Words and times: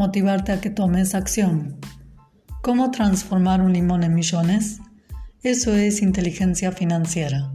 motivarte 0.00 0.50
a 0.52 0.62
que 0.62 0.70
tomes 0.70 1.14
acción. 1.14 1.76
¿Cómo 2.62 2.90
transformar 2.90 3.60
un 3.60 3.74
limón 3.74 4.02
en 4.02 4.14
millones? 4.14 4.80
Eso 5.42 5.74
es 5.74 6.00
inteligencia 6.00 6.72
financiera. 6.72 7.52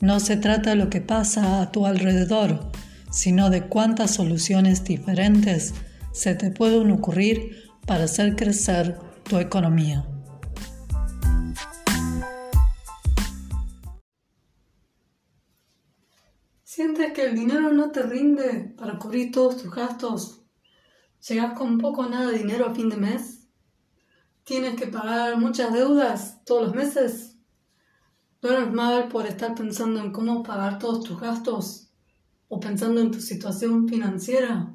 No 0.00 0.18
se 0.18 0.36
trata 0.36 0.70
de 0.70 0.76
lo 0.76 0.90
que 0.90 1.00
pasa 1.00 1.62
a 1.62 1.70
tu 1.70 1.86
alrededor, 1.86 2.72
sino 3.12 3.48
de 3.48 3.68
cuántas 3.68 4.10
soluciones 4.10 4.82
diferentes 4.82 5.72
se 6.10 6.34
te 6.34 6.50
pueden 6.50 6.90
ocurrir 6.90 7.70
para 7.86 8.04
hacer 8.04 8.34
crecer 8.34 8.98
tu 9.22 9.38
economía. 9.38 10.04
¿Sientes 16.64 17.12
que 17.12 17.24
el 17.24 17.36
dinero 17.36 17.72
no 17.72 17.92
te 17.92 18.02
rinde 18.02 18.74
para 18.76 18.98
cubrir 18.98 19.30
todos 19.30 19.62
tus 19.62 19.72
gastos 19.72 20.37
¿Llegas 21.26 21.58
con 21.58 21.78
poco 21.78 22.02
o 22.02 22.08
nada 22.08 22.30
de 22.30 22.38
dinero 22.38 22.66
a 22.66 22.74
fin 22.74 22.88
de 22.88 22.96
mes? 22.96 23.48
¿Tienes 24.44 24.76
que 24.76 24.86
pagar 24.86 25.36
muchas 25.36 25.72
deudas 25.72 26.44
todos 26.44 26.68
los 26.68 26.74
meses? 26.74 27.36
¿Duermes 28.40 28.72
mal 28.72 29.08
por 29.08 29.26
estar 29.26 29.54
pensando 29.54 30.00
en 30.00 30.12
cómo 30.12 30.42
pagar 30.42 30.78
todos 30.78 31.04
tus 31.04 31.20
gastos? 31.20 31.90
¿O 32.48 32.60
pensando 32.60 33.00
en 33.00 33.10
tu 33.10 33.20
situación 33.20 33.88
financiera? 33.88 34.74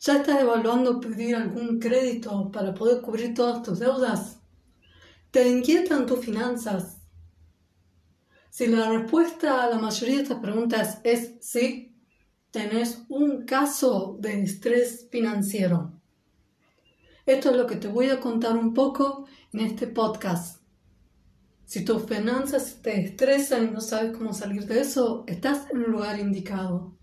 ¿Ya 0.00 0.16
estás 0.18 0.40
evaluando 0.40 1.00
pedir 1.00 1.34
algún 1.34 1.78
crédito 1.78 2.50
para 2.52 2.74
poder 2.74 3.00
cubrir 3.00 3.34
todas 3.34 3.62
tus 3.62 3.78
deudas? 3.78 4.40
¿Te 5.30 5.48
inquietan 5.48 6.06
tus 6.06 6.20
finanzas? 6.20 6.98
Si 8.50 8.66
la 8.66 8.90
respuesta 8.90 9.64
a 9.64 9.70
la 9.70 9.78
mayoría 9.78 10.16
de 10.16 10.22
estas 10.24 10.40
preguntas 10.40 11.00
es 11.04 11.36
sí, 11.40 11.91
tenés 12.52 13.02
un 13.08 13.44
caso 13.44 14.16
de 14.20 14.42
estrés 14.42 15.08
financiero. 15.10 15.90
Esto 17.24 17.50
es 17.50 17.56
lo 17.56 17.66
que 17.66 17.76
te 17.76 17.88
voy 17.88 18.10
a 18.10 18.20
contar 18.20 18.56
un 18.56 18.74
poco 18.74 19.26
en 19.52 19.60
este 19.60 19.86
podcast. 19.86 20.60
Si 21.64 21.84
tus 21.84 22.04
finanzas 22.04 22.80
te 22.82 23.00
estresan 23.00 23.68
y 23.68 23.70
no 23.70 23.80
sabes 23.80 24.14
cómo 24.16 24.34
salir 24.34 24.66
de 24.66 24.80
eso, 24.80 25.24
estás 25.26 25.70
en 25.70 25.78
el 25.78 25.90
lugar 25.90 26.20
indicado. 26.20 26.98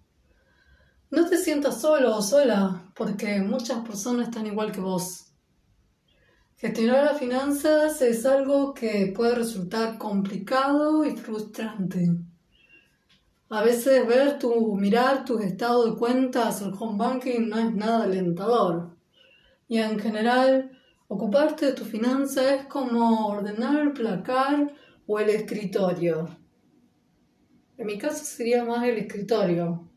No 1.10 1.28
te 1.28 1.38
sientas 1.38 1.82
solo 1.82 2.16
o 2.16 2.22
sola, 2.22 2.92
porque 2.96 3.42
muchas 3.42 3.80
personas 3.80 4.28
están 4.28 4.46
igual 4.46 4.72
que 4.72 4.82
vos. 4.82 5.34
Gestionar 6.58 7.06
las 7.06 7.18
finanzas 7.18 8.00
es 8.04 8.24
algo 8.28 8.76
que 8.76 9.12
puede 9.16 9.34
resultar 9.34 9.98
complicado 9.98 11.04
y 11.06 11.16
frustrante. 11.16 12.29
A 13.52 13.64
veces 13.64 14.06
ver 14.06 14.38
tu, 14.38 14.76
mirar 14.76 15.26
tus 15.26 15.42
estados 15.42 15.90
de 15.90 15.98
cuentas, 15.98 16.62
el 16.62 16.72
home 16.80 17.00
banking 17.00 17.50
no 17.50 17.58
es 17.58 17.74
nada 17.74 18.04
alentador. 18.04 18.96
Y 19.68 19.80
en 19.80 20.00
general, 20.00 20.72
ocuparte 21.08 21.66
de 21.66 21.74
tu 21.74 21.84
finanza 21.84 22.54
es 22.54 22.68
como 22.68 23.26
ordenar 23.26 23.80
el 23.80 23.94
placar 23.94 24.72
o 25.08 25.20
el 25.20 25.32
escritorio. 25.32 26.28
En 27.76 27.88
mi 27.88 27.98
caso 27.98 28.24
sería 28.24 28.64
más 28.66 28.84
el 28.84 29.00
escritorio. 29.00 29.90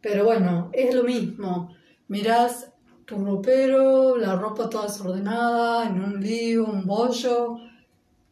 Pero 0.00 0.24
bueno, 0.24 0.70
es 0.72 0.92
lo 0.92 1.04
mismo. 1.04 1.76
Mirás 2.08 2.72
tu 3.04 3.24
ropero, 3.24 4.16
la 4.16 4.34
ropa 4.34 4.68
toda 4.68 4.88
desordenada, 4.88 5.88
en 5.88 6.02
un 6.02 6.20
lío, 6.20 6.64
un 6.64 6.84
bollo, 6.84 7.56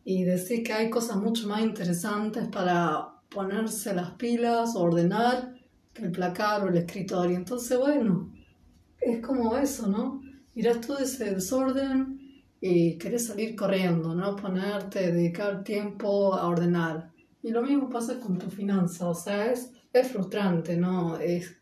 y 0.05 0.25
decís 0.25 0.65
que 0.65 0.73
hay 0.73 0.91
cosas 0.91 1.17
mucho 1.17 1.47
más 1.47 1.61
interesantes 1.61 2.49
para 2.49 3.14
ponerse 3.35 3.95
las 3.95 4.13
pilas, 4.13 4.77
ordenar 4.77 5.55
el 5.97 6.11
placar 6.13 6.65
o 6.65 6.69
el 6.69 6.77
escritorio. 6.77 7.37
Entonces, 7.37 7.79
bueno, 7.79 8.33
es 9.01 9.21
como 9.21 9.57
eso, 9.57 9.89
¿no? 9.89 10.23
Mirás 10.55 10.81
todo 10.81 10.99
ese 10.99 11.35
desorden 11.35 12.43
y 12.61 12.97
querés 12.97 13.27
salir 13.27 13.55
corriendo, 13.57 14.15
¿no? 14.15 14.37
Ponerte, 14.37 15.13
dedicar 15.13 15.65
tiempo 15.65 16.35
a 16.35 16.47
ordenar. 16.47 17.13
Y 17.43 17.51
lo 17.51 17.63
mismo 17.63 17.91
pasa 17.91 18.19
con 18.21 18.39
tu 18.39 18.49
finanza, 18.51 19.09
o 19.09 19.15
sea, 19.15 19.53
es, 19.53 19.71
frustrante, 20.11 20.77
¿no? 20.77 21.19
Es 21.19 21.57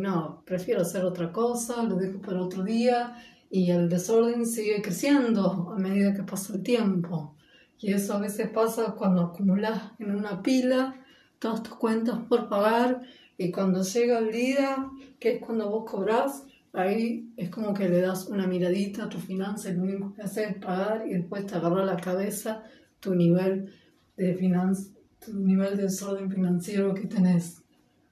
no, 0.00 0.42
prefiero 0.44 0.82
hacer 0.82 1.04
otra 1.04 1.32
cosa, 1.32 1.82
lo 1.84 1.94
dejo 1.94 2.20
para 2.20 2.42
otro 2.42 2.64
día 2.64 3.16
y 3.48 3.70
el 3.70 3.88
desorden 3.88 4.44
sigue 4.44 4.82
creciendo 4.82 5.72
a 5.74 5.78
medida 5.78 6.12
que 6.12 6.24
pasa 6.24 6.54
el 6.54 6.62
tiempo. 6.62 7.36
Y 7.80 7.92
eso 7.92 8.14
a 8.14 8.18
veces 8.18 8.50
pasa 8.50 8.94
cuando 8.96 9.22
acumulas 9.22 9.92
en 9.98 10.14
una 10.14 10.42
pila 10.42 11.02
todas 11.38 11.62
tus 11.62 11.74
cuentas 11.76 12.18
por 12.28 12.48
pagar 12.48 13.02
y 13.38 13.50
cuando 13.50 13.82
llega 13.82 14.18
el 14.18 14.30
día, 14.30 14.90
que 15.18 15.36
es 15.36 15.40
cuando 15.40 15.70
vos 15.70 15.90
cobras, 15.90 16.44
ahí 16.74 17.32
es 17.38 17.48
como 17.48 17.72
que 17.72 17.88
le 17.88 18.02
das 18.02 18.26
una 18.26 18.46
miradita 18.46 19.04
a 19.04 19.08
tu 19.08 19.18
finanza 19.18 19.70
y 19.70 19.76
lo 19.76 19.82
único 19.84 20.14
que 20.14 20.22
haces 20.22 20.50
es 20.50 20.56
pagar 20.56 21.04
y 21.08 21.14
después 21.14 21.46
te 21.46 21.54
agarra 21.54 21.84
la 21.84 21.96
cabeza 21.96 22.62
tu 23.00 23.14
nivel 23.14 23.72
de 24.14 24.34
finanza, 24.34 24.90
tu 25.24 25.32
nivel 25.32 25.78
de 25.78 25.84
desorden 25.84 26.30
financiero 26.30 26.92
que 26.92 27.06
tenés. 27.06 27.62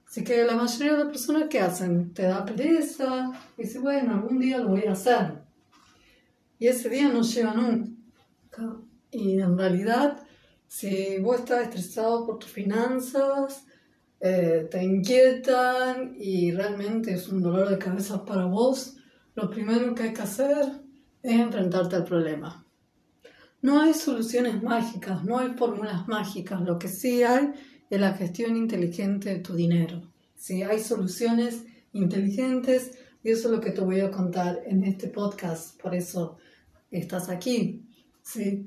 Así 0.06 0.24
que 0.24 0.46
la 0.46 0.56
mayoría 0.56 0.92
de 0.92 1.04
las 1.04 1.08
personas 1.08 1.48
que 1.50 1.60
hacen, 1.60 2.14
te 2.14 2.22
da 2.22 2.46
pereza 2.46 3.30
y 3.58 3.64
dice, 3.64 3.78
bueno, 3.78 4.14
algún 4.14 4.38
día 4.38 4.56
lo 4.58 4.70
voy 4.70 4.84
a 4.84 4.92
hacer. 4.92 5.42
Y 6.58 6.68
ese 6.68 6.88
día 6.88 7.10
no 7.10 7.20
llega 7.20 7.52
nunca. 7.52 8.87
Y 9.10 9.40
en 9.40 9.56
realidad, 9.56 10.22
si 10.66 11.18
vos 11.18 11.40
estás 11.40 11.62
estresado 11.62 12.26
por 12.26 12.38
tus 12.38 12.50
finanzas, 12.50 13.64
eh, 14.20 14.66
te 14.70 14.82
inquietan 14.82 16.14
y 16.18 16.50
realmente 16.50 17.14
es 17.14 17.28
un 17.28 17.40
dolor 17.40 17.68
de 17.68 17.78
cabeza 17.78 18.24
para 18.24 18.44
vos, 18.46 18.96
lo 19.34 19.48
primero 19.48 19.94
que 19.94 20.02
hay 20.04 20.12
que 20.12 20.22
hacer 20.22 20.82
es 21.22 21.40
enfrentarte 21.40 21.96
al 21.96 22.04
problema. 22.04 22.64
No 23.62 23.80
hay 23.80 23.94
soluciones 23.94 24.62
mágicas, 24.62 25.24
no 25.24 25.38
hay 25.38 25.50
fórmulas 25.50 26.06
mágicas, 26.06 26.60
lo 26.60 26.78
que 26.78 26.88
sí 26.88 27.22
hay 27.22 27.52
es 27.90 28.00
la 28.00 28.14
gestión 28.14 28.56
inteligente 28.56 29.30
de 29.30 29.40
tu 29.40 29.54
dinero. 29.54 30.02
Sí, 30.34 30.62
hay 30.62 30.80
soluciones 30.80 31.64
inteligentes 31.92 32.98
y 33.22 33.30
eso 33.30 33.48
es 33.48 33.54
lo 33.54 33.60
que 33.60 33.70
te 33.70 33.80
voy 33.80 34.00
a 34.00 34.10
contar 34.10 34.60
en 34.66 34.84
este 34.84 35.08
podcast, 35.08 35.80
por 35.80 35.94
eso 35.94 36.36
estás 36.90 37.28
aquí. 37.28 37.84
¿sí? 38.22 38.66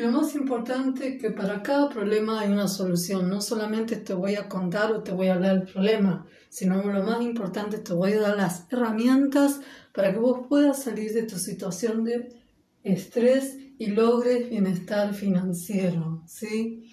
Lo 0.00 0.10
más 0.10 0.34
importante 0.34 1.08
es 1.08 1.20
que 1.20 1.30
para 1.30 1.62
cada 1.62 1.90
problema 1.90 2.40
hay 2.40 2.50
una 2.50 2.68
solución. 2.68 3.28
No 3.28 3.42
solamente 3.42 3.96
te 3.96 4.14
voy 4.14 4.34
a 4.34 4.48
contar 4.48 4.90
o 4.92 5.02
te 5.02 5.12
voy 5.12 5.26
a 5.28 5.34
hablar 5.34 5.58
del 5.58 5.70
problema, 5.70 6.26
sino 6.48 6.82
lo 6.82 7.02
más 7.02 7.20
importante 7.20 7.76
te 7.76 7.92
voy 7.92 8.14
a 8.14 8.20
dar 8.20 8.36
las 8.38 8.66
herramientas 8.72 9.60
para 9.92 10.10
que 10.10 10.18
vos 10.18 10.46
puedas 10.48 10.84
salir 10.84 11.12
de 11.12 11.24
tu 11.24 11.36
situación 11.36 12.04
de 12.04 12.34
estrés 12.82 13.58
y 13.78 13.88
logres 13.88 14.48
bienestar 14.48 15.12
financiero. 15.12 16.22
¿sí? 16.26 16.90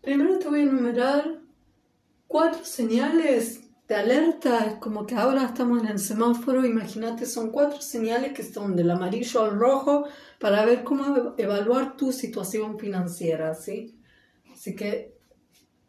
Primero 0.00 0.40
te 0.40 0.48
voy 0.48 0.60
a 0.60 0.64
enumerar 0.64 1.42
cuatro 2.26 2.64
señales 2.64 3.60
de 3.90 3.96
alerta. 3.96 4.66
Es 4.66 4.74
como 4.76 5.04
que 5.04 5.16
ahora 5.16 5.44
estamos 5.44 5.82
en 5.82 5.88
el 5.88 5.98
semáforo. 5.98 6.64
Imagínate, 6.64 7.26
son 7.26 7.50
cuatro 7.50 7.80
señales 7.80 8.32
que 8.32 8.44
son 8.44 8.76
del 8.76 8.88
amarillo 8.88 9.42
al 9.42 9.58
rojo 9.58 10.06
para 10.38 10.64
ver 10.64 10.84
cómo 10.84 11.34
evaluar 11.36 11.96
tu 11.96 12.12
situación 12.12 12.78
financiera, 12.78 13.52
¿sí? 13.52 13.98
Así 14.52 14.76
que 14.76 15.16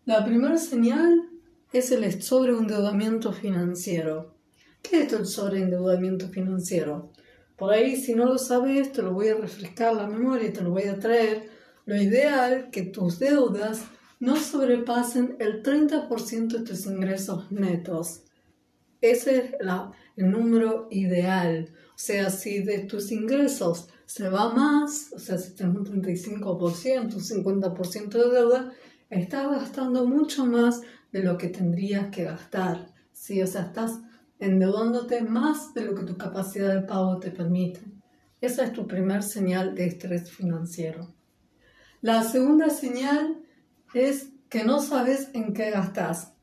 la 0.05 0.25
primera 0.25 0.57
señal 0.57 1.29
es 1.71 1.91
el 1.91 2.23
sobreendeudamiento 2.23 3.33
financiero. 3.33 4.33
¿Qué 4.81 5.03
es 5.03 5.13
el 5.13 5.27
sobreendeudamiento 5.27 6.27
financiero? 6.29 7.11
Por 7.55 7.71
ahí, 7.71 7.95
si 7.97 8.15
no 8.15 8.25
lo 8.25 8.39
sabes, 8.39 8.91
te 8.91 9.03
lo 9.03 9.13
voy 9.13 9.27
a 9.27 9.35
refrescar 9.35 9.93
la 9.93 10.07
memoria 10.07 10.47
y 10.47 10.53
te 10.53 10.63
lo 10.63 10.71
voy 10.71 10.85
a 10.85 10.97
traer. 10.97 11.51
Lo 11.85 11.95
ideal 11.95 12.71
que 12.71 12.81
tus 12.81 13.19
deudas 13.19 13.83
no 14.21 14.35
sobrepasen 14.35 15.35
el 15.39 15.63
30% 15.63 16.47
de 16.47 16.63
tus 16.63 16.85
ingresos 16.85 17.51
netos. 17.51 18.21
Ese 19.01 19.37
es 19.37 19.55
el 20.15 20.29
número 20.29 20.87
ideal. 20.91 21.73
O 21.89 21.97
sea, 21.97 22.29
si 22.29 22.61
de 22.61 22.81
tus 22.85 23.11
ingresos 23.11 23.89
se 24.05 24.29
va 24.29 24.53
más, 24.53 25.11
o 25.11 25.17
sea, 25.17 25.39
si 25.39 25.55
tienes 25.55 25.75
un 25.75 25.85
35%, 26.03 27.15
un 27.15 27.19
50% 27.19 28.09
de 28.09 28.29
deuda, 28.29 28.71
estás 29.09 29.49
gastando 29.49 30.05
mucho 30.05 30.45
más 30.45 30.81
de 31.11 31.23
lo 31.23 31.39
que 31.39 31.47
tendrías 31.47 32.11
que 32.11 32.25
gastar. 32.25 32.93
¿sí? 33.11 33.41
O 33.41 33.47
sea, 33.47 33.63
estás 33.63 34.01
endeudándote 34.37 35.21
más 35.23 35.73
de 35.73 35.83
lo 35.85 35.95
que 35.95 36.03
tu 36.03 36.15
capacidad 36.15 36.75
de 36.75 36.81
pago 36.81 37.19
te 37.19 37.31
permite. 37.31 37.81
Esa 38.39 38.65
es 38.65 38.73
tu 38.73 38.85
primer 38.85 39.23
señal 39.23 39.73
de 39.73 39.87
estrés 39.87 40.29
financiero. 40.29 41.11
La 42.01 42.23
segunda 42.23 42.69
señal 42.69 43.40
es 43.93 44.29
que 44.49 44.63
no 44.63 44.81
sabes 44.81 45.29
en 45.33 45.53
qué 45.53 45.71
gastas. 45.71 46.33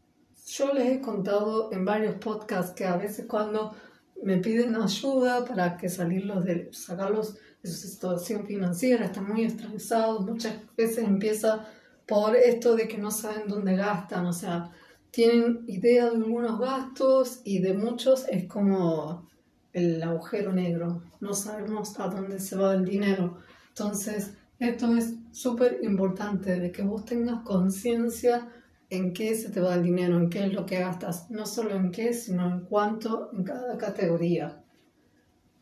Yo 0.47 0.73
les 0.73 0.89
he 0.89 1.01
contado 1.01 1.71
en 1.73 1.85
varios 1.85 2.15
podcasts 2.17 2.73
que 2.73 2.87
a 2.87 2.97
veces 2.97 3.27
cuando 3.27 3.75
me 4.23 4.39
piden 4.39 4.77
ayuda 4.77 5.45
para 5.45 5.77
que 5.77 5.89
salirlos 5.89 6.45
de, 6.45 6.71
sacarlos 6.73 7.35
de 7.63 7.71
su 7.71 7.87
situación 7.89 8.47
financiera, 8.47 9.07
están 9.07 9.29
muy 9.29 9.45
estresados, 9.45 10.25
muchas 10.25 10.57
veces 10.77 11.05
empieza 11.05 11.67
por 12.07 12.35
esto 12.35 12.75
de 12.75 12.89
que 12.89 12.99
no 12.99 13.11
saben 13.11 13.49
dónde 13.49 13.77
gastan, 13.77 14.27
o 14.27 14.33
sea, 14.33 14.71
tienen 15.11 15.65
idea 15.67 16.07
de 16.07 16.17
algunos 16.17 16.59
gastos 16.59 17.41
y 17.45 17.59
de 17.61 17.75
muchos 17.75 18.27
es 18.29 18.47
como 18.47 19.29
el 19.73 20.03
agujero 20.03 20.53
negro, 20.53 21.03
no 21.21 21.35
sabemos 21.35 21.99
a 22.01 22.09
dónde 22.09 22.41
se 22.41 22.57
va 22.57 22.75
el 22.75 22.85
dinero. 22.85 23.39
Entonces, 23.69 24.33
esto 24.59 24.97
es 24.97 25.15
súper 25.33 25.81
importante 25.83 26.59
de 26.59 26.73
que 26.73 26.83
vos 26.83 27.05
tengas 27.05 27.43
conciencia 27.43 28.49
en 28.91 29.13
qué 29.13 29.35
se 29.35 29.51
te 29.51 29.61
va 29.61 29.75
el 29.75 29.83
dinero, 29.83 30.17
en 30.17 30.31
qué 30.31 30.47
es 30.47 30.53
lo 30.53 30.65
que 30.65 30.79
gastas, 30.79 31.31
no 31.31 31.47
solo 31.47 31.75
en 31.75 31.91
qué, 31.91 32.15
sino 32.15 32.51
en 32.51 32.61
cuánto 32.61 33.31
en 33.33 33.45
cada 33.45 33.77
categoría. 33.77 34.63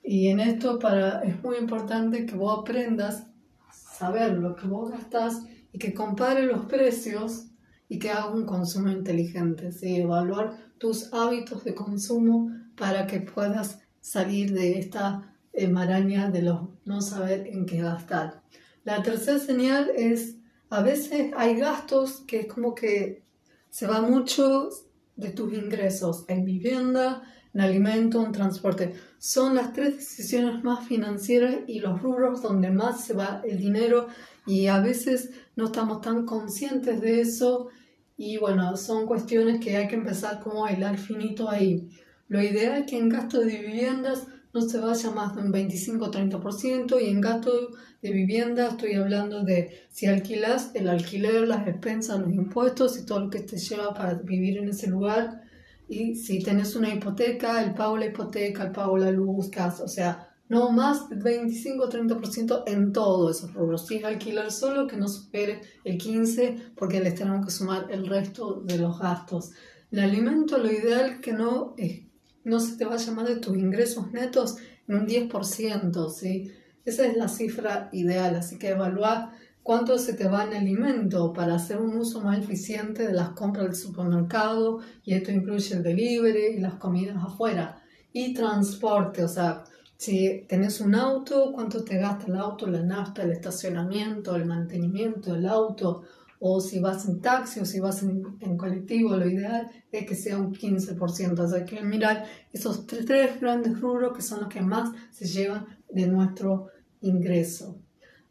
Y 0.03 0.29
en 0.29 0.39
esto 0.39 0.79
para, 0.79 1.23
es 1.23 1.43
muy 1.43 1.57
importante 1.57 2.27
que 2.27 2.37
vos 2.37 2.61
aprendas 2.61 3.27
a 3.69 3.73
saber 3.73 4.35
lo 4.35 4.55
que 4.55 4.69
vos 4.69 4.93
gastas 4.93 5.43
y 5.73 5.79
que 5.79 5.93
compare 5.93 6.47
los 6.47 6.67
precios 6.67 7.49
y 7.89 7.99
que 7.99 8.11
haga 8.11 8.31
un 8.31 8.47
consumo 8.47 8.91
inteligente, 8.91 9.73
¿sí? 9.73 9.97
evaluar 9.97 10.57
tus 10.79 11.13
hábitos 11.13 11.65
de 11.65 11.75
consumo 11.75 12.51
para 12.77 13.07
que 13.07 13.21
puedas 13.21 13.81
salir 14.01 14.53
de 14.53 14.79
esta 14.79 15.35
eh, 15.53 15.69
maraña 15.69 16.31
de 16.31 16.43
los 16.43 16.69
no 16.85 17.01
saber 17.01 17.49
en 17.49 17.67
qué 17.67 17.79
gastar. 17.79 18.43
La 18.87 19.03
tercera 19.03 19.41
señal 19.41 19.91
es, 19.97 20.37
a 20.71 20.81
veces 20.81 21.33
hay 21.37 21.57
gastos 21.57 22.23
que 22.25 22.39
es 22.39 22.47
como 22.47 22.73
que 22.73 23.25
se 23.69 23.89
va 23.89 24.01
mucho 24.01 24.71
de 25.17 25.31
tus 25.31 25.53
ingresos 25.53 26.25
en 26.29 26.45
vivienda, 26.45 27.25
en 27.53 27.63
alimento, 27.63 28.25
en 28.25 28.31
transporte. 28.31 28.95
Son 29.19 29.57
las 29.57 29.73
tres 29.73 29.97
decisiones 29.97 30.63
más 30.63 30.87
financieras 30.87 31.57
y 31.67 31.81
los 31.81 32.01
rubros 32.01 32.43
donde 32.43 32.71
más 32.71 33.05
se 33.05 33.15
va 33.15 33.43
el 33.45 33.59
dinero 33.59 34.07
y 34.47 34.69
a 34.69 34.79
veces 34.79 35.31
no 35.57 35.65
estamos 35.65 36.01
tan 36.01 36.25
conscientes 36.25 37.01
de 37.01 37.23
eso 37.23 37.71
y 38.17 38.37
bueno, 38.37 38.77
son 38.77 39.07
cuestiones 39.07 39.59
que 39.59 39.77
hay 39.77 39.89
que 39.89 39.97
empezar 39.97 40.39
como 40.39 40.65
a 40.65 40.71
bailar 40.71 40.97
finito 40.97 41.51
ahí. 41.51 41.91
Lo 42.29 42.41
ideal 42.41 42.83
es 42.83 42.87
que 42.89 42.99
en 42.99 43.09
gasto 43.09 43.41
de 43.41 43.47
viviendas 43.47 44.29
no 44.57 44.63
se 44.63 44.81
vaya 44.81 45.11
más 45.11 45.37
de 45.37 45.43
un 45.43 45.53
25-30% 45.53 46.99
y 47.03 47.11
en 47.11 47.21
gasto 47.21 47.53
de 48.01 48.11
vivienda 48.11 48.69
estoy 48.69 48.95
hablando 48.95 49.45
de 49.45 49.83
si 49.91 50.07
alquilas 50.07 50.71
el 50.73 50.89
alquiler, 50.89 51.47
las 51.47 51.69
expensas, 51.69 52.21
los 52.21 52.33
impuestos 52.33 52.99
y 52.99 53.05
todo 53.05 53.21
lo 53.21 53.31
que 53.31 53.41
te 53.41 53.59
lleva 53.59 53.93
para 53.93 54.15
vivir 54.15 54.57
en 54.57 54.71
ese 54.71 54.87
lugar 54.87 55.43
y 55.91 56.15
si 56.15 56.43
tenés 56.43 56.75
una 56.75 56.93
hipoteca, 56.93 57.63
el 57.63 57.75
pago 57.75 57.99
la 57.99 58.07
hipoteca, 58.07 58.65
el 58.65 58.73
pago 58.73 58.97
la 58.97 59.11
luz, 59.11 59.51
gas, 59.51 59.83
o 59.83 59.89
sea, 59.89 60.35
no 60.49 60.71
más 60.71 61.11
de 61.11 61.17
25-30% 61.17 62.63
en 62.67 62.95
todos 62.95 63.37
esos 63.37 63.53
rubros. 63.53 63.87
Si 63.87 63.97
es 63.97 64.05
alquiler 64.05 64.51
solo, 64.51 64.87
que 64.87 64.97
no 64.97 65.07
supere 65.07 65.61
el 65.85 65.99
15% 65.99 66.73
porque 66.75 67.01
les 67.01 67.15
tenemos 67.15 67.45
que 67.45 67.53
sumar 67.53 67.89
el 67.91 68.07
resto 68.07 68.63
de 68.65 68.79
los 68.79 68.99
gastos. 68.99 69.51
El 69.91 70.01
alimento, 70.01 70.57
lo 70.57 70.73
ideal 70.73 71.21
que 71.21 71.33
no 71.33 71.75
es 71.77 72.06
no 72.47 72.61
se 72.61 72.77
te 72.77 72.85
va 72.85 72.95
a 72.95 72.99
llamar 72.99 73.27
de 73.27 73.37
tus 73.37 73.57
ingresos 73.57 74.13
netos 74.13 74.57
en 74.87 74.95
un 74.95 75.07
10%, 75.07 76.11
¿sí? 76.11 76.53
Esa 76.85 77.05
es 77.05 77.17
la 77.17 77.27
cifra 77.27 77.89
ideal, 77.93 78.37
así 78.37 78.57
que 78.57 78.69
evaluar 78.69 79.31
cuánto 79.65 79.99
se 79.99 80.13
te 80.13 80.29
va 80.29 80.45
en 80.45 80.55
alimento 80.55 81.33
para 81.33 81.57
hacer 81.57 81.79
un 81.79 81.97
uso 81.97 82.21
más 82.21 82.39
eficiente 82.39 83.05
de 83.05 83.13
las 83.13 83.31
compras 83.31 83.67
del 83.67 83.75
supermercado 83.75 84.79
y 85.05 85.15
esto 85.15 85.33
incluye 85.33 85.75
el 85.75 85.83
delivery 85.83 86.57
y 86.57 86.61
las 86.61 86.75
comidas 86.75 87.17
afuera 87.21 87.83
y 88.13 88.33
transporte, 88.33 89.25
o 89.25 89.29
sea, 89.29 89.65
si 89.97 90.45
tenés 90.49 90.81
un 90.81 90.95
auto, 90.95 91.51
cuánto 91.53 91.83
te 91.83 91.99
gasta 91.99 92.27
el 92.27 92.37
auto, 92.37 92.69
la 92.69 92.83
nafta, 92.83 93.23
el 93.23 93.33
estacionamiento, 93.33 94.37
el 94.37 94.45
mantenimiento 94.45 95.33
del 95.33 95.47
auto, 95.47 96.03
o 96.39 96.61
si 96.61 96.81
vas 96.81 97.07
en 97.07 97.21
taxi 97.21 97.61
o 97.61 97.65
si 97.65 97.81
vas 97.81 98.03
en, 98.03 98.57
colectivo, 98.57 99.17
lo 99.17 99.29
ideal 99.29 99.71
es 99.91 100.07
que 100.07 100.15
sea 100.15 100.39
un 100.39 100.53
15%. 100.53 101.39
O 101.39 101.49
sea, 101.49 101.65
que 101.65 101.83
mirar 101.83 102.25
esos 102.53 102.87
tres, 102.87 103.41
grandes 103.41 103.81
rubros 103.81 104.15
que 104.15 104.23
son 104.23 104.41
los 104.41 104.49
que 104.49 104.61
más 104.61 104.91
se 105.11 105.27
llevan 105.27 105.67
de 105.91 106.07
nuestro 106.07 106.69
ingreso. 107.01 107.79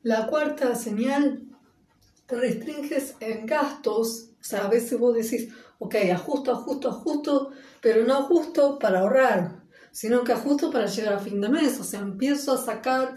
La 0.03 0.27
cuarta 0.27 0.75
señal, 0.75 1.43
restringes 2.27 3.15
en 3.19 3.45
gastos. 3.45 4.29
O 4.39 4.43
sea, 4.43 4.65
a 4.65 4.69
veces 4.69 4.99
vos 4.99 5.15
decís, 5.15 5.49
ok, 5.79 5.95
ajusto, 6.13 6.51
ajusto, 6.51 6.89
ajusto, 6.89 7.51
pero 7.81 8.05
no 8.05 8.17
ajusto 8.17 8.77
para 8.77 8.99
ahorrar, 8.99 9.63
sino 9.91 10.23
que 10.23 10.33
ajusto 10.33 10.71
para 10.71 10.85
llegar 10.85 11.13
a 11.13 11.19
fin 11.19 11.41
de 11.41 11.49
mes. 11.49 11.79
O 11.79 11.83
sea, 11.83 12.01
empiezo 12.01 12.53
a 12.53 12.57
sacar... 12.57 13.15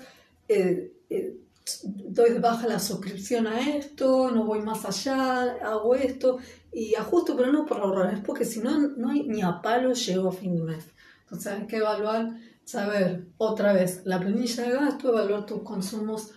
Eh, 0.49 0.95
eh, 1.11 1.37
doy 1.85 2.31
de 2.31 2.39
baja 2.39 2.67
la 2.67 2.79
suscripción 2.79 3.47
a 3.47 3.77
esto, 3.77 4.31
no 4.31 4.45
voy 4.45 4.61
más 4.61 4.85
allá, 4.85 5.57
hago 5.63 5.95
esto 5.95 6.39
y 6.73 6.95
ajusto, 6.95 7.37
pero 7.37 7.53
no 7.53 7.67
por 7.67 7.79
ahorrar, 7.81 8.15
es 8.15 8.21
porque 8.21 8.45
si 8.45 8.61
no, 8.61 8.79
no 8.79 9.11
hay 9.11 9.23
ni 9.25 9.43
a 9.43 9.61
palo 9.63 9.93
llego 9.93 10.29
a 10.29 10.33
fin 10.33 10.57
de 10.57 10.63
mes. 10.63 10.85
Entonces 11.25 11.53
hay 11.53 11.67
que 11.67 11.77
evaluar, 11.77 12.37
saber 12.65 13.27
otra 13.39 13.73
vez 13.73 14.03
la 14.05 14.21
planilla 14.21 14.63
de 14.65 14.73
gasto, 14.73 15.09
evaluar 15.09 15.47
tus 15.47 15.63
consumos 15.63 16.33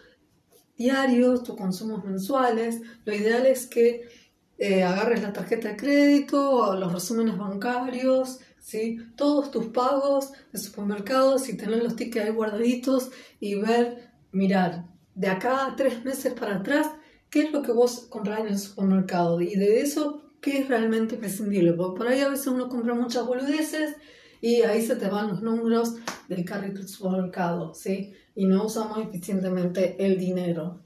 diarios, 0.78 1.44
tus 1.44 1.56
consumos 1.56 2.04
mensuales. 2.04 2.82
Lo 3.06 3.14
ideal 3.14 3.46
es 3.46 3.68
que 3.68 4.10
eh, 4.58 4.84
agarres 4.84 5.22
la 5.22 5.34
tarjeta 5.34 5.70
de 5.70 5.78
crédito, 5.78 6.76
los 6.76 6.92
resúmenes 6.94 7.38
bancarios, 7.38 8.40
¿sí? 8.60 8.98
todos 9.16 9.52
tus 9.52 9.68
pagos 9.68 10.32
de 10.52 10.60
supermercados 10.60 11.50
y 11.50 11.58
tener 11.58 11.84
los 11.84 11.96
tickets 11.96 12.26
ahí 12.26 12.32
guardaditos 12.32 13.12
y 13.40 13.56
ver, 13.56 14.12
mirar 14.32 14.91
de 15.16 15.28
acá 15.28 15.68
a 15.68 15.76
tres 15.76 16.04
meses 16.04 16.34
para 16.34 16.58
atrás, 16.58 16.88
qué 17.30 17.44
es 17.44 17.52
lo 17.52 17.62
que 17.62 17.72
vos 17.72 18.08
comprás 18.10 18.42
en 18.42 18.48
el 18.48 18.60
supermercado 18.60 19.42
y 19.42 19.56
de 19.56 19.82
eso, 19.82 20.22
qué 20.42 20.60
es 20.60 20.68
realmente 20.68 21.16
prescindible. 21.16 21.74
Porque 21.74 21.98
por 21.98 22.08
ahí 22.08 22.22
a 22.22 22.30
veces 22.30 22.48
uno 22.48 22.70
compra 22.70 22.94
muchas 22.94 23.26
boludeces 23.26 23.96
y 24.42 24.62
ahí 24.64 24.82
se 24.82 24.96
te 24.96 25.08
van 25.08 25.30
los 25.30 25.42
números 25.42 25.96
del 26.28 26.44
carrito 26.46 26.80
del 26.80 26.88
supermercado, 26.88 27.74
¿sí? 27.74 28.14
Y 28.36 28.46
no 28.46 28.66
usamos 28.66 28.98
eficientemente 29.00 29.96
el 30.04 30.18
dinero. 30.18 30.80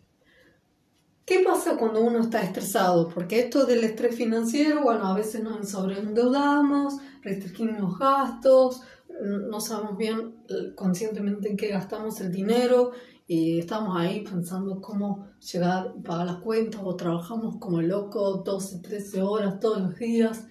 ¿Qué 1.25 1.39
pasa 1.39 1.77
cuando 1.77 2.01
uno 2.01 2.19
está 2.19 2.41
estresado? 2.41 3.09
Porque 3.09 3.39
esto 3.39 3.65
del 3.65 3.83
estrés 3.83 4.15
financiero, 4.15 4.83
bueno, 4.83 5.07
a 5.07 5.15
veces 5.15 5.41
nos 5.41 5.67
sobreendeudamos, 5.67 6.97
restringimos 7.23 7.97
gastos, 7.97 8.81
no 9.21 9.59
sabemos 9.59 9.97
bien 9.97 10.35
eh, 10.49 10.73
conscientemente 10.75 11.49
en 11.49 11.57
qué 11.57 11.69
gastamos 11.69 12.19
el 12.21 12.31
dinero 12.31 12.91
y 13.27 13.59
estamos 13.59 13.97
ahí 13.97 14.23
pensando 14.23 14.81
cómo 14.81 15.27
llegar 15.39 15.87
a 15.87 15.93
pagar 16.03 16.25
las 16.27 16.37
cuentas 16.37 16.81
o 16.83 16.95
trabajamos 16.95 17.57
como 17.57 17.81
loco 17.81 18.43
12, 18.45 18.79
13 18.79 19.21
horas 19.23 19.59
todos 19.59 19.81
los 19.81 19.95
días. 19.95 20.45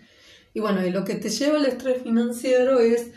Y 0.53 0.61
bueno, 0.61 0.85
y 0.85 0.91
lo 0.91 1.05
que 1.05 1.15
te 1.15 1.29
lleva 1.29 1.59
al 1.59 1.67
estrés 1.67 2.03
financiero 2.03 2.81
es 2.81 3.13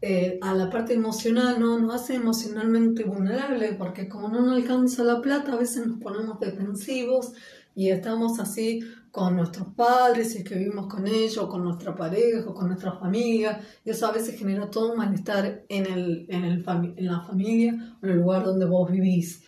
eh, 0.00 0.38
a 0.42 0.54
la 0.54 0.70
parte 0.70 0.94
emocional, 0.94 1.58
¿no? 1.58 1.78
Nos 1.78 1.94
hace 1.94 2.14
emocionalmente 2.14 3.04
vulnerable 3.04 3.72
porque 3.72 4.08
como 4.08 4.28
no 4.28 4.42
nos 4.42 4.56
alcanza 4.56 5.02
la 5.04 5.20
plata, 5.20 5.54
a 5.54 5.56
veces 5.56 5.86
nos 5.86 6.00
ponemos 6.00 6.38
defensivos 6.38 7.32
y 7.78 7.90
estamos 7.90 8.40
así 8.40 8.80
con 9.12 9.36
nuestros 9.36 9.68
padres, 9.68 10.32
si 10.32 10.38
es 10.38 10.44
que 10.44 10.56
vivimos 10.56 10.88
con 10.88 11.06
ellos, 11.06 11.46
con 11.46 11.62
nuestra 11.62 11.94
pareja, 11.94 12.50
o 12.50 12.52
con 12.52 12.66
nuestra 12.66 12.98
familia, 12.98 13.60
y 13.84 13.90
eso 13.90 14.08
a 14.08 14.10
veces 14.10 14.36
genera 14.36 14.68
todo 14.68 14.90
un 14.90 14.98
malestar 14.98 15.64
en, 15.68 15.86
el, 15.86 16.26
en, 16.28 16.44
el 16.44 16.64
en 16.96 17.06
la 17.06 17.20
familia 17.20 17.96
o 18.02 18.04
en 18.04 18.10
el 18.10 18.18
lugar 18.18 18.42
donde 18.42 18.66
vos 18.66 18.90
vivís. 18.90 19.44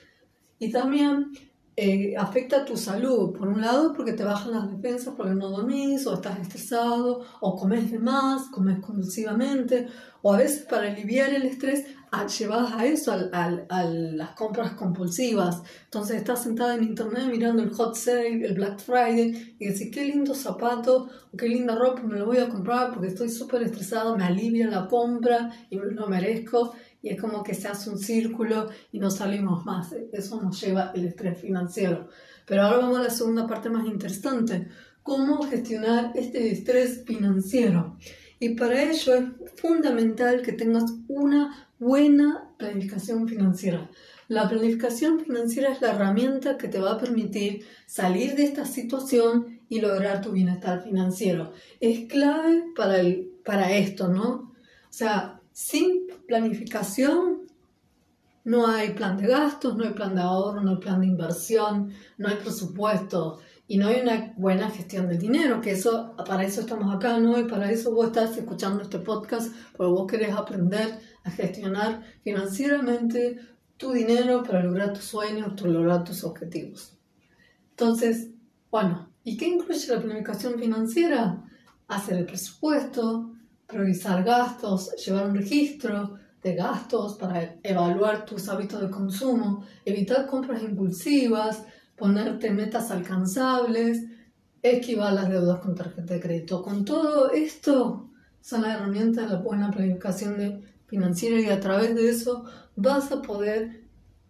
Y 0.61 0.71
también 0.71 1.33
eh, 1.83 2.15
afecta 2.17 2.65
tu 2.67 2.77
salud, 2.77 3.33
por 3.33 3.49
un 3.49 3.63
lado 3.63 3.95
porque 3.95 4.13
te 4.13 4.23
bajan 4.23 4.53
las 4.53 4.71
defensas 4.71 5.15
porque 5.17 5.35
no 5.35 5.49
dormís, 5.49 6.07
o 6.07 6.15
estás 6.15 6.39
estresado, 6.39 7.23
o 7.41 7.57
comes 7.57 7.91
de 7.91 7.99
más, 7.99 8.49
comes 8.51 8.81
compulsivamente, 8.81 9.89
o 10.21 10.35
a 10.35 10.37
veces 10.37 10.67
para 10.69 10.91
aliviar 10.93 11.31
el 11.31 11.45
estrés 11.45 11.87
llevas 12.39 12.73
a 12.73 12.85
eso, 12.87 13.13
a, 13.13 13.85
las 13.85 14.31
compras 14.31 14.73
compulsivas. 14.73 15.63
Entonces 15.85 16.17
estás 16.17 16.43
sentada 16.43 16.75
en 16.75 16.85
internet 16.85 17.25
mirando 17.31 17.63
el 17.63 17.71
hot 17.71 17.95
sale, 17.95 18.45
el 18.45 18.55
Black 18.55 18.81
Friday, 18.81 19.57
y 19.59 19.67
decís, 19.67 19.91
qué 19.93 20.05
lindo 20.05 20.35
zapato, 20.35 21.09
qué 21.37 21.49
linda 21.49 21.77
ropa, 21.77 22.03
me 22.03 22.19
lo 22.19 22.27
voy 22.27 22.39
a 22.39 22.49
comprar 22.49 22.93
porque 22.93 23.09
estoy 23.09 23.29
súper 23.29 23.63
estresado, 23.63 24.17
me 24.17 24.25
alivia 24.25 24.69
la 24.69 24.87
compra 24.89 25.51
y 25.71 25.77
lo 25.77 26.09
merezco. 26.09 26.75
Y 27.03 27.09
es 27.11 27.21
como 27.21 27.43
que 27.43 27.55
se 27.55 27.69
hace 27.69 27.91
un 27.91 27.99
círculo 27.99 28.69
y 28.93 28.99
no 28.99 29.11
salimos 29.11 29.65
más. 29.65 29.95
Eso 30.13 30.41
nos 30.41 30.61
lleva 30.61 30.93
el 30.95 31.07
estrés 31.07 31.39
financiero. 31.39 32.09
Pero 32.47 32.63
ahora 32.63 32.79
vamos 32.79 32.99
a 32.99 33.03
la 33.05 33.11
segunda 33.11 33.47
parte 33.47 33.71
más 33.71 33.87
interesante. 33.87 34.69
¿Cómo 35.03 35.43
gestionar 35.43 36.13
este 36.15 36.51
estrés 36.51 37.05
financiero? 37.07 37.97
Y 38.39 38.51
para 38.51 38.83
ello 38.83 39.15
es 39.15 39.25
fundamental 39.57 40.43
que 40.43 40.53
tengas 40.53 40.85
una 41.09 41.69
buena 41.79 42.51
planificación 42.59 43.29
financiera. 43.29 43.91
La 44.29 44.49
planificación 44.49 45.21
financiera 45.21 45.73
es 45.73 45.81
la 45.81 45.93
herramienta 45.93 46.57
que 46.57 46.69
te 46.69 46.79
va 46.79 46.93
a 46.93 46.99
permitir 46.99 47.67
salir 47.87 48.37
de 48.37 48.45
esta 48.45 48.65
situación 48.65 49.61
y 49.69 49.81
lograr 49.81 50.21
tu 50.21 50.31
bienestar 50.31 50.83
financiero. 50.83 51.53
Es 51.81 52.09
clave 52.09 52.65
para, 52.77 53.01
el, 53.01 53.33
para 53.45 53.73
esto, 53.73 54.09
¿no? 54.09 54.55
O 54.89 54.93
sea, 54.93 55.41
sin 55.53 56.07
planificación 56.31 57.41
no 58.45 58.67
hay 58.69 58.91
plan 58.91 59.17
de 59.19 59.27
gastos, 59.27 59.77
no 59.77 59.85
hay 59.85 59.93
plan 59.93 60.15
de 60.15 60.23
ahorro, 60.23 60.61
no 60.63 60.71
hay 60.71 60.77
plan 60.77 61.01
de 61.01 61.07
inversión, 61.07 61.93
no 62.19 62.29
hay 62.29 62.37
presupuesto 62.37 63.41
y 63.67 63.77
no 63.77 63.89
hay 63.89 64.01
una 64.01 64.33
buena 64.37 64.71
gestión 64.71 65.09
del 65.09 65.19
dinero, 65.19 65.61
que 65.61 65.73
eso, 65.73 66.15
para 66.27 66.45
eso 66.45 66.61
estamos 66.61 66.95
acá, 66.95 67.19
¿no? 67.19 67.39
Y 67.39 67.45
para 67.45 67.71
eso 67.71 67.93
vos 67.93 68.07
estás 68.07 68.37
escuchando 68.37 68.83
este 68.83 68.99
podcast, 68.99 69.53
porque 69.77 69.93
vos 69.93 70.07
querés 70.11 70.33
aprender 70.33 70.99
a 71.25 71.31
gestionar 71.31 72.03
financieramente 72.23 73.39
tu 73.77 73.93
dinero 73.93 74.43
para 74.43 74.63
lograr 74.63 74.93
tus 74.93 75.05
sueños, 75.05 75.53
para 75.57 75.71
lograr 75.71 76.05
tus 76.05 76.25
objetivos. 76.25 76.97
Entonces, 77.71 78.31
bueno, 78.71 79.11
¿y 79.25 79.37
qué 79.37 79.49
incluye 79.49 79.87
la 79.89 80.01
planificación 80.01 80.59
financiera? 80.59 81.45
Hacer 81.89 82.19
el 82.19 82.27
presupuesto, 82.27 83.33
priorizar 83.67 84.23
gastos, 84.25 84.95
llevar 85.05 85.27
un 85.27 85.35
registro, 85.35 86.20
de 86.43 86.55
gastos, 86.55 87.15
para 87.15 87.57
evaluar 87.63 88.25
tus 88.25 88.49
hábitos 88.49 88.81
de 88.81 88.91
consumo, 88.91 89.65
evitar 89.85 90.27
compras 90.27 90.63
impulsivas, 90.63 91.65
ponerte 91.97 92.51
metas 92.51 92.91
alcanzables, 92.91 94.05
esquivar 94.63 95.13
las 95.13 95.29
deudas 95.29 95.61
con 95.61 95.75
tarjeta 95.75 96.15
de 96.15 96.21
crédito. 96.21 96.63
Con 96.63 96.85
todo 96.85 97.31
esto 97.31 98.11
son 98.41 98.63
las 98.63 98.77
herramientas 98.77 99.25
de 99.25 99.37
la 99.37 99.43
buena 99.43 99.71
planificación 99.71 100.63
financiera 100.87 101.41
y 101.41 101.51
a 101.51 101.61
través 101.61 101.95
de 101.95 102.09
eso 102.09 102.45
vas 102.77 103.13
a 103.13 103.23
poder 103.23 103.85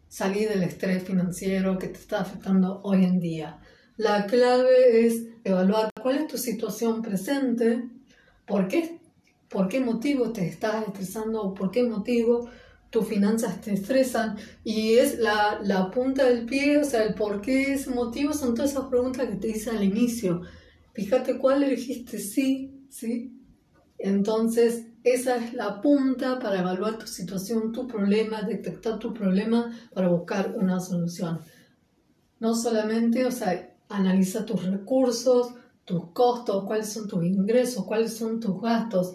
salir 0.09 0.49
del 0.49 0.65
estrés 0.65 1.05
financiero 1.05 1.79
que 1.79 1.89
te 1.89 1.99
está 1.99 2.21
afectando 2.21 2.81
hoy 2.83 3.05
en 3.05 3.21
día. 3.21 3.61
La 3.97 4.27
clave 4.27 5.07
es 5.07 5.27
evaluar 5.45 5.91
cuál 6.03 6.17
es 6.17 6.27
tu 6.27 6.39
situación 6.39 7.03
presente, 7.03 7.89
por 8.47 8.67
qué 8.67 9.00
por 9.51 9.69
qué 9.69 9.81
motivo 9.81 10.33
te 10.33 10.47
estás 10.47 10.87
estresando 10.87 11.53
por 11.53 11.71
qué 11.71 11.83
motivo 11.83 12.49
tus 12.89 13.07
finanzas 13.07 13.61
te 13.61 13.73
estresan 13.73 14.37
y 14.65 14.95
es 14.95 15.19
la, 15.19 15.61
la, 15.63 15.91
punta 15.91 16.25
del 16.25 16.47
pie, 16.47 16.79
o 16.79 16.85
sea, 16.85 17.05
el 17.05 17.15
por 17.15 17.41
qué 17.41 17.75
ese 17.75 17.91
motivo 17.91 18.33
son 18.33 18.55
todas 18.55 18.73
esas 18.73 18.87
preguntas 18.87 19.29
que 19.29 19.37
te 19.37 19.49
hice 19.49 19.71
al 19.71 19.85
inicio. 19.85 20.43
Fíjate 20.93 21.39
cuál 21.39 21.63
elegiste 21.63 22.19
sí, 22.19 22.85
sí. 22.89 23.37
Entonces, 23.97 24.87
esa 25.05 25.37
es 25.37 25.55
la 25.55 25.81
punta 25.81 26.41
para 26.41 26.61
evaluar 26.61 26.99
tu 26.99 27.07
situación, 27.07 27.71
tu 27.71 27.87
problema, 27.87 28.43
detectar 28.43 28.99
tu 28.99 29.15
problema 29.15 29.73
para 29.95 30.09
buscar 30.09 30.55
una 30.57 30.81
solución. 30.81 31.41
No 32.41 32.57
solamente, 32.57 33.25
o 33.25 33.31
sea, 33.31 33.73
analiza 33.89 34.45
tus 34.45 34.65
recursos, 34.65 35.55
tus 35.85 36.07
costos, 36.13 36.65
cuáles 36.65 36.89
son 36.93 37.07
tus 37.07 37.25
ingresos, 37.25 37.85
cuáles 37.85 38.17
son 38.17 38.41
tus 38.41 38.61
gastos 38.61 39.15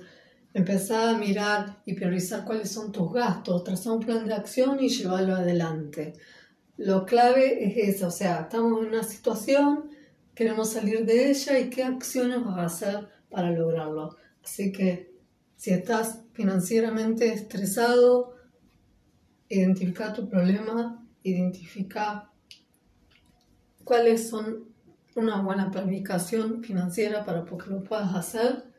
Empezar 0.56 1.10
a 1.14 1.18
mirar 1.18 1.82
y 1.84 1.96
priorizar 1.96 2.46
cuáles 2.46 2.72
son 2.72 2.94
tus 2.94 3.12
gastos, 3.12 3.66
trazar 3.66 3.92
un 3.92 4.00
plan 4.00 4.26
de 4.26 4.36
acción 4.36 4.82
y 4.82 4.88
llevarlo 4.88 5.36
adelante. 5.36 6.14
Lo 6.78 7.06
clave 7.06 7.66
es 7.66 7.96
eso, 7.96 8.08
o 8.08 8.12
sea, 8.12 8.44
estamos 8.44 8.82
en 8.82 8.88
una 8.88 9.04
situación, 9.04 9.90
queremos 10.34 10.70
salir 10.70 11.06
de 11.06 11.30
ella 11.30 11.60
y 11.60 11.70
qué 11.70 11.84
acciones 11.84 12.42
vas 12.46 12.58
a 12.58 12.66
hacer 12.68 13.10
para 13.30 13.52
lograrlo. 13.52 14.16
Así 14.46 14.72
que 14.72 15.14
si 15.58 15.72
estás 15.72 16.22
financieramente 16.32 17.34
estresado, 17.34 18.38
identifica 19.50 20.14
tu 20.14 20.30
problema, 20.30 21.06
identifica 21.24 22.32
cuáles 23.84 24.30
son 24.30 24.70
una 25.18 25.42
buena 25.42 25.70
planificación 25.70 26.64
financiera 26.64 27.26
para 27.26 27.44
que 27.44 27.70
lo 27.70 27.84
puedas 27.84 28.16
hacer 28.16 28.74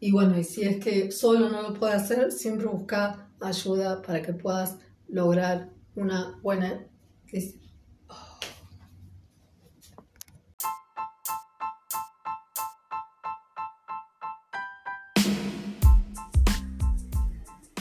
y 0.00 0.12
bueno, 0.12 0.38
y 0.38 0.44
si 0.44 0.62
es 0.62 0.82
que 0.82 1.12
solo 1.12 1.50
no 1.50 1.62
lo 1.62 1.74
puedes 1.74 2.02
hacer, 2.02 2.32
siempre 2.32 2.66
busca 2.66 3.28
ayuda 3.40 4.00
para 4.02 4.22
que 4.22 4.32
puedas 4.32 4.78
lograr 5.08 5.70
una 5.94 6.38
buena 6.42 6.86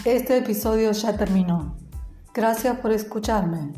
Este 0.06 0.38
episodio 0.38 0.92
ya 0.92 1.16
terminó. 1.18 1.78
Gracias 2.34 2.80
por 2.80 2.92
escucharme. 2.92 3.74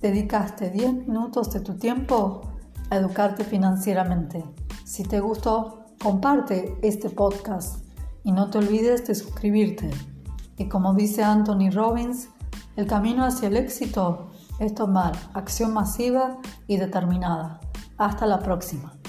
Dedicaste 0.00 0.70
10 0.70 1.06
minutos 1.06 1.52
de 1.52 1.60
tu 1.60 1.74
tiempo 1.78 2.40
a 2.88 2.96
educarte 2.96 3.44
financieramente. 3.44 4.42
Si 4.84 5.04
te 5.04 5.20
gustó, 5.20 5.79
Comparte 6.02 6.78
este 6.80 7.10
podcast 7.10 7.84
y 8.24 8.32
no 8.32 8.48
te 8.48 8.56
olvides 8.56 9.06
de 9.06 9.14
suscribirte. 9.14 9.90
Y 10.56 10.66
como 10.66 10.94
dice 10.94 11.22
Anthony 11.22 11.68
Robbins, 11.70 12.30
el 12.76 12.86
camino 12.86 13.22
hacia 13.22 13.48
el 13.48 13.58
éxito 13.58 14.30
es 14.60 14.74
tomar 14.74 15.12
acción 15.34 15.74
masiva 15.74 16.38
y 16.66 16.78
determinada. 16.78 17.60
Hasta 17.98 18.24
la 18.24 18.38
próxima. 18.38 18.99